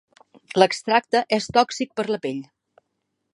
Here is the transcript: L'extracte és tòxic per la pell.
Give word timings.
L'extracte 0.61 1.21
és 1.39 1.49
tòxic 1.59 1.93
per 2.01 2.07
la 2.13 2.19
pell. 2.25 2.41